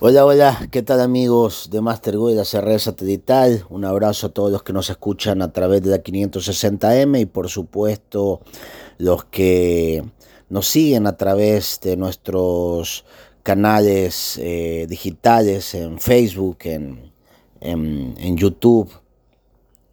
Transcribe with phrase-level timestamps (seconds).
[0.00, 3.64] Hola, hola, ¿qué tal amigos de Mastergo y de CR Satelital?
[3.70, 7.48] Un abrazo a todos los que nos escuchan a través de la 560M y por
[7.48, 8.40] supuesto
[8.98, 10.02] los que
[10.48, 13.04] nos siguen a través de nuestros
[13.44, 17.12] canales eh, digitales en Facebook, en,
[17.60, 18.90] en, YouTube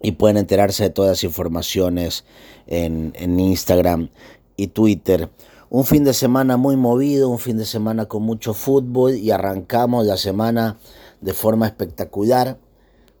[0.00, 2.24] y pueden enterarse de todas las informaciones
[2.66, 4.08] en, en Instagram
[4.56, 5.28] y Twitter.
[5.72, 10.04] Un fin de semana muy movido, un fin de semana con mucho fútbol y arrancamos
[10.04, 10.80] la semana
[11.20, 12.58] de forma espectacular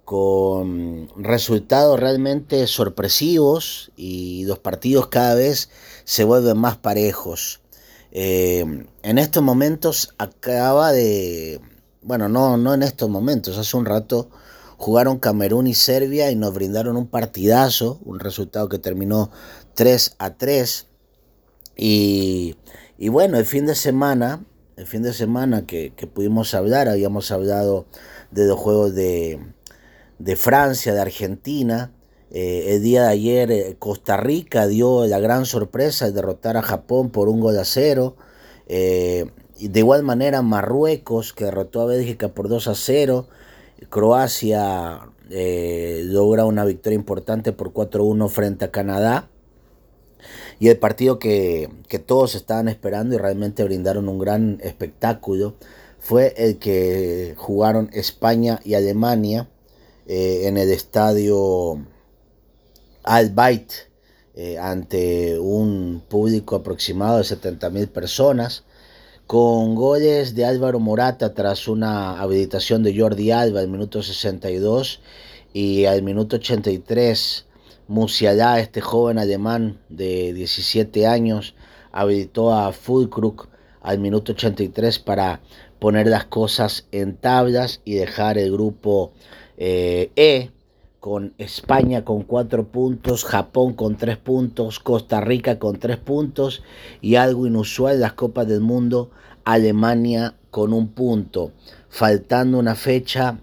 [0.04, 5.70] con resultados realmente sorpresivos y los partidos cada vez
[6.02, 7.60] se vuelven más parejos.
[8.10, 8.64] Eh,
[9.04, 11.60] en estos momentos acaba de,
[12.02, 14.28] bueno, no, no en estos momentos, hace un rato
[14.76, 19.30] jugaron Camerún y Serbia y nos brindaron un partidazo, un resultado que terminó
[19.74, 20.89] 3 a 3.
[21.82, 22.56] Y,
[23.08, 24.44] bueno, el fin de semana,
[24.76, 27.86] el fin de semana que, pudimos hablar, habíamos hablado
[28.30, 29.40] de los juegos de,
[30.36, 31.90] Francia, de Argentina.
[32.30, 36.62] Eh, el día de ayer eh, Costa Rica dio la gran sorpresa de derrotar a
[36.62, 38.14] Japón por un gol a cero.
[38.66, 43.26] Eh, de igual manera Marruecos que derrotó a Bélgica por 2 a 0.
[43.88, 49.30] Croacia logra una victoria importante por 4-1 frente a Canadá.
[50.60, 51.70] Y el partido que,
[52.06, 55.56] todos estaban esperando y realmente brindaron un gran espectáculo
[55.98, 59.48] fue el que jugaron España y Alemania
[60.06, 61.82] eh, en el estadio
[63.02, 63.72] Al Bayt
[64.34, 68.64] eh, ante un público aproximado de 70.000 personas
[69.26, 75.00] con goles de Álvaro Morata tras una habilitación de Jordi Alba al minuto 62
[75.54, 77.46] y al minuto 83
[77.90, 81.56] Musiala, este joven alemán de 17 años,
[81.90, 83.48] habilitó a Fulkrug
[83.80, 85.40] al minuto 83 para
[85.80, 89.10] poner las cosas en tablas y dejar el grupo
[89.56, 90.52] eh, E
[91.00, 96.62] con España con 4 puntos, Japón con 3 puntos, Costa Rica con 3 puntos
[97.00, 99.10] y algo inusual las Copas del Mundo,
[99.44, 101.50] Alemania con un punto.
[101.88, 103.40] Faltando una fecha,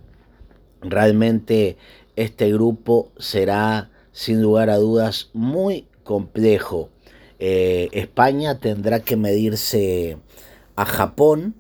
[0.79, 1.75] realmente
[2.16, 6.89] este grupo será sin lugar a dudas muy complejo.
[7.38, 10.17] Eh, España tendrá que medirse
[10.75, 11.53] a Japón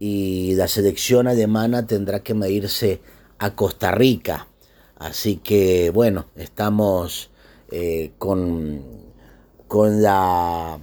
[0.00, 3.00] y la selección alemana tendrá que medirse
[3.38, 4.48] a Costa Rica.
[4.96, 7.30] Así que bueno, estamos
[7.70, 8.82] eh, con,
[9.68, 10.80] con, la,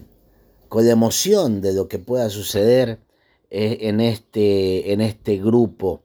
[0.70, 3.02] con la emoción de lo que pueda suceder
[3.50, 6.04] eh, en, este, en este grupo.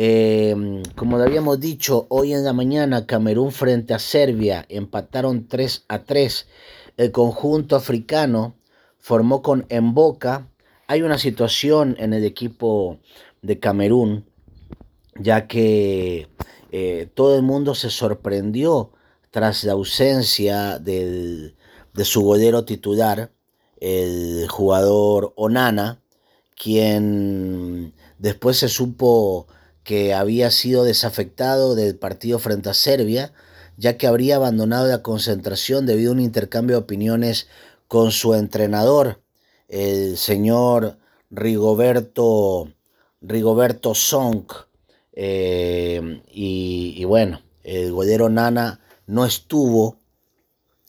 [0.00, 6.04] Em, como habíamos dicho, hoy en la mañana Camerún frente a Serbia empataron 3 a
[6.04, 6.46] 3.
[6.96, 8.54] El conjunto africano
[9.00, 10.46] formó con Emboca.
[10.86, 13.00] Hay una situación en el equipo
[13.42, 14.24] de Camerún,
[15.16, 16.28] ya que
[16.70, 18.92] eh, todo el mundo se sorprendió
[19.32, 21.54] tras la ausencia de
[22.04, 23.32] su golero titular,
[23.80, 26.00] el jugador Onana,
[26.54, 29.48] quien después se supo
[29.88, 33.32] que había sido desafectado del partido frente a Serbia,
[33.78, 37.48] ya que habría abandonado la concentración debido a un intercambio de opiniones
[37.86, 39.22] con su entrenador,
[39.66, 40.98] el señor
[41.30, 42.70] Rigoberto,
[43.22, 44.44] Rigoberto Song.
[45.14, 49.96] Eh, y, bueno, el golero Nana no estuvo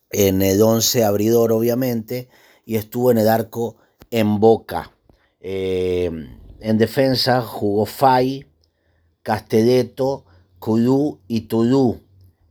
[0.09, 2.27] en el 11 abridor, obviamente,
[2.65, 3.77] y estuvo en el arco
[4.11, 4.91] en boca.
[5.39, 6.11] Eh,
[6.59, 8.48] en defensa jugó Fay,
[9.23, 10.25] Castelletto,
[10.59, 12.01] Kudú y Tudú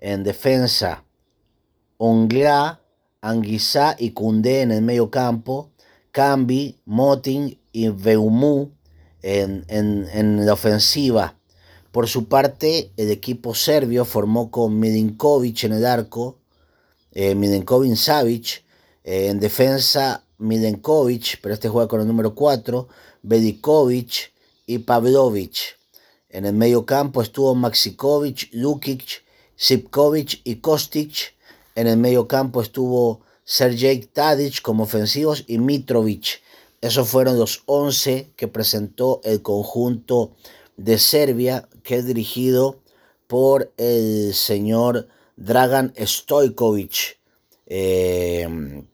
[0.01, 1.05] en defensa.
[1.97, 2.81] Ongla,
[3.21, 5.71] Anguissa y Cundé en el medio campo.
[6.11, 8.73] Cambi, Motin y Veumú
[9.23, 11.37] en, en, la ofensiva.
[11.93, 16.39] Por su parte, el equipo serbio formó con Milinkovic en el arco,
[17.13, 18.65] eh, Milinkovic Savic,
[19.05, 22.89] eh, en defensa Milinkovic, pero este juega con el número 4,
[23.23, 24.33] Bedikovic
[24.67, 25.78] y Pavlovic.
[26.31, 29.25] En el medio campo estuvo Maxikovic, Lukic,
[29.57, 31.35] Sipkovic y Kostic.
[31.75, 36.43] En el medio campo estuvo Sergej Tadic como ofensivos y Mitrovic.
[36.83, 40.33] Esos fueron los 11 que presentó el conjunto
[40.77, 42.77] de Serbia, que es dirigido
[43.27, 47.19] por el señor Dragan Stojkovic,
[47.67, 48.85] eh,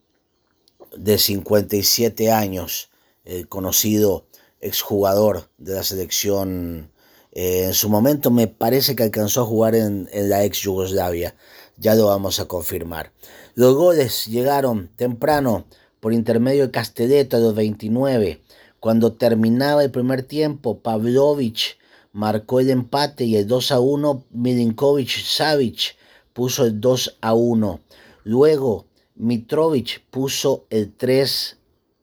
[0.95, 2.89] de 57 años,
[3.25, 4.25] el conocido
[4.61, 6.91] exjugador de la selección
[7.35, 11.35] eh, en su momento me parece que alcanzó a jugar en, la ex Yugoslavia.
[11.77, 13.11] Ya lo vamos a confirmar.
[13.55, 15.65] Los goles llegaron temprano
[15.99, 18.41] por intermedio de Castelletto a los 29.
[18.79, 21.77] Cuando terminaba el primer tiempo, Pavlovich
[22.13, 25.97] marcó el empate y el 2 a 1, Milinkovic Savic
[26.31, 27.81] puso el 2 a 1.
[28.23, 28.85] Luego,
[29.15, 31.57] Mitrovic puso el 3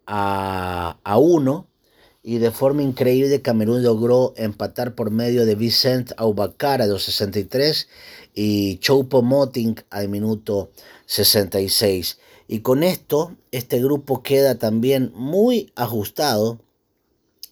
[0.07, 1.67] a, a 1
[2.23, 7.89] y de forma increíble Camerún logró empatar por medio de Vicent Aubacar a los 63
[8.35, 10.71] y Choupo Moting al minuto
[11.07, 12.19] 66.
[12.47, 16.61] Y con esto, este grupo queda también muy ajustado.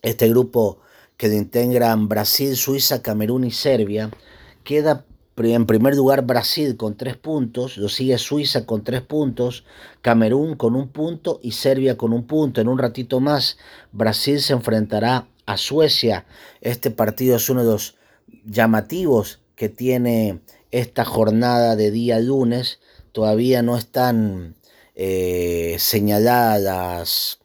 [0.02, 0.78] Este grupo
[1.16, 4.10] que integran Brasil, Suiza, Camerún y Serbia,
[4.62, 5.04] queda
[5.36, 9.64] en primer lugar Brasil con tres puntos, lo sigue Suiza con tres puntos,
[10.02, 12.60] Camerún con un punto y Serbia con un punto.
[12.60, 13.56] En un ratito más
[13.92, 16.26] Brasil se enfrentará a Suecia.
[16.60, 17.96] Este partido es uno de los
[18.44, 20.40] llamativos que tiene
[20.70, 22.80] esta jornada de día lunes.
[23.12, 24.56] Todavía no están
[24.94, 27.40] eh, señaladas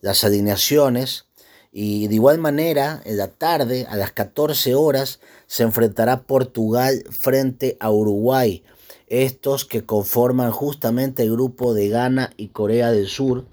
[0.00, 1.26] las alineaciones.
[1.72, 7.76] Y de igual manera, en la tarde, a las 14 horas, se enfrentará Portugal frente
[7.80, 8.64] a Uruguay.
[9.06, 13.46] Estos que conforman justamente el grupo de Ghana y Corea del Sur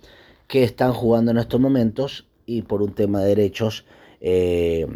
[0.47, 3.85] que están jugando en estos momentos y por un tema de derechos
[4.21, 4.87] eh,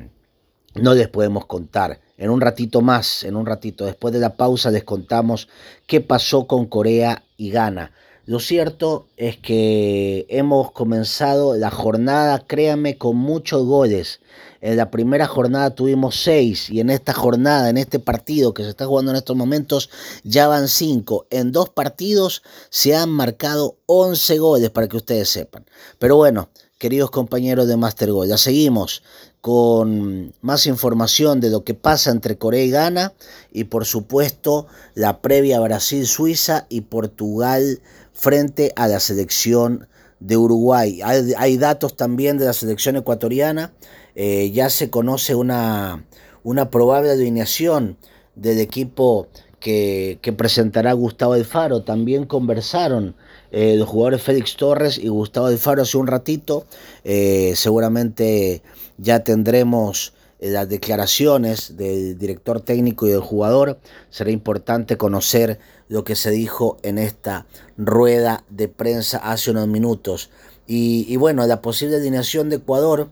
[0.76, 2.00] no les podemos contar.
[2.18, 5.50] En un ratito más, en un ratito después de la pausa les contamos
[5.88, 7.92] qué pasó con Corea y Ghana.
[8.32, 14.22] Lo cierto es que hemos comenzado la jornada, créanme, con muchos goles.
[14.62, 18.70] En la primera jornada tuvimos seis y en esta jornada, en este partido que se
[18.70, 19.90] está jugando en estos momentos,
[20.24, 21.28] ya van cinco.
[21.30, 25.66] En dos partidos se han marcado 11 goles para que ustedes sepan.
[26.00, 26.48] Pero bueno,
[26.78, 29.04] queridos compañeros de Master Goal, ya seguimos
[29.42, 33.14] con más información de lo que pasa entre Corea y Ghana
[33.52, 37.82] y por supuesto la previa Brasil-Suiza y Portugal
[38.14, 39.88] frente a la selección
[40.20, 41.02] de Uruguay.
[41.04, 43.74] Hay, datos también de la selección ecuatoriana.
[44.14, 46.06] Eh, ya se conoce una,
[46.44, 47.98] una probable alineación
[48.36, 49.28] del equipo
[49.62, 51.84] que, presentará Gustavo Alfaro.
[51.84, 53.16] También conversaron
[53.52, 56.66] eh, los jugadores Félix Torres y Gustavo Alfaro hace un ratito.
[57.06, 58.62] Eh, seguramente
[58.98, 63.80] ya tendremos las declaraciones del director técnico y del jugador.
[64.10, 67.46] Será importante conocer lo que se dijo en esta
[67.78, 70.32] rueda de prensa hace unos minutos.
[70.74, 73.10] Y, bueno, la posible alineación de Ecuador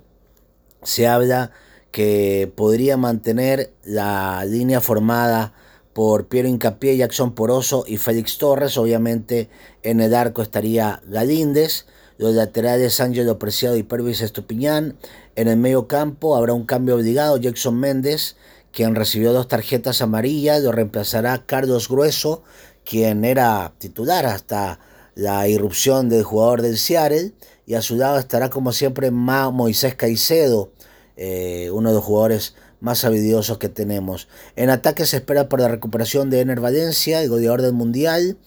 [0.82, 1.52] se habla
[1.92, 5.54] que podría mantener la línea formada
[5.94, 8.78] por Piero Incapié, Jackson Poroso y Félix Torres.
[8.78, 9.50] Obviamente
[9.84, 11.86] en el arco estaría Galíndez.
[12.18, 14.98] Los laterales Ángelo Preciado y Pervis Estupiñán.
[15.36, 17.38] En el medio campo habrá un cambio obligado.
[17.38, 18.36] Jackson Méndez,
[18.72, 22.44] quien recibió dos tarjetas amarillas, lo reemplazará Carlos Grueso
[22.90, 24.80] quien era titular hasta
[25.14, 27.34] la irrupción del jugador del Seattle,
[27.68, 30.72] y a su lado estará como siempre Moisés Caicedo,
[31.16, 34.28] eh, uno de los jugadores más habilidosos que tenemos.
[34.56, 38.38] En ataque se espera por la recuperación de Ener Valencia, el goleador del Mundial,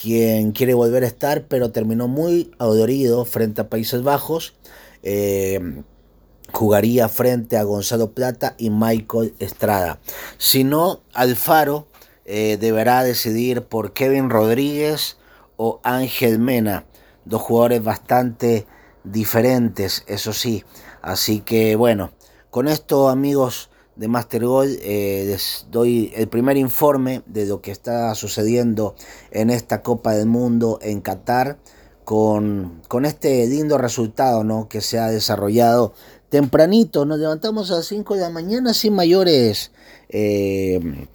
[0.00, 4.54] quien quiere volver a estar, pero terminó muy adorido frente a Países Bajos.
[5.02, 5.82] Eh,
[6.52, 9.98] jugaría frente a Gonzalo Plata y Michael Estrada.
[10.38, 11.88] Si no, Alfaro
[12.24, 15.16] eh, deberá decidir por Kevin Rodríguez
[15.56, 16.86] o Ángel Mena,
[17.24, 18.66] dos jugadores bastante
[19.04, 20.64] diferentes, eso sí.
[21.00, 22.12] Así que bueno,
[22.50, 27.70] con esto amigos de Master Goal eh, les doy el primer informe de lo que
[27.70, 28.94] está sucediendo
[29.30, 31.58] en esta Copa del Mundo en Qatar
[32.04, 34.68] con, con este lindo resultado ¿no?
[34.68, 35.92] que se ha desarrollado
[36.28, 37.04] tempranito.
[37.04, 39.70] Nos levantamos a las 5 de la mañana sin mayores...
[40.08, 41.08] Eh,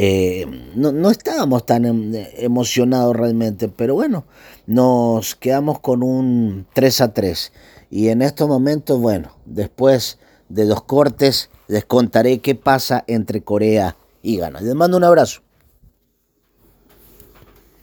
[0.00, 0.46] eh,
[0.76, 4.26] no, estábamos tan em, emocionados realmente, pero bueno,
[4.64, 7.52] nos quedamos con un 3 a 3.
[7.90, 10.18] Y en estos momentos, bueno, después
[10.48, 14.60] de los cortes, les contaré qué pasa entre Corea y Ghana.
[14.60, 15.42] Les mando un abrazo.